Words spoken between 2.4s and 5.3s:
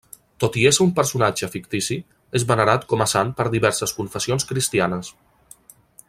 és venerat com a sant per diverses confessions cristianes.